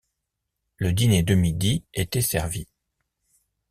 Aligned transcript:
Le 0.77 0.93
dîner 0.93 1.21
de 1.21 1.35
midi 1.35 1.83
était 1.93 2.23
servi. 2.23 2.65